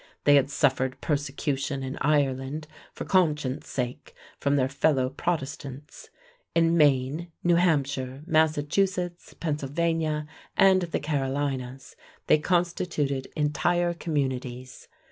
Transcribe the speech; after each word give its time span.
They 0.23 0.33
had 0.33 0.49
suffered 0.49 0.99
persecution 0.99 1.83
in 1.83 1.99
Ireland 2.01 2.67
for 2.91 3.05
conscience 3.05 3.67
sake 3.67 4.15
from 4.39 4.55
their 4.55 4.67
fellow 4.67 5.11
Protestants. 5.11 6.09
In 6.55 6.75
Maine, 6.75 7.31
New 7.43 7.57
Hampshire, 7.57 8.23
Massachusetts, 8.25 9.35
Pennsylvania, 9.39 10.25
and 10.57 10.81
the 10.81 10.99
Carolinas 10.99 11.95
they 12.25 12.39
constituted 12.39 13.27
entire 13.35 13.93
communities. 13.93 14.87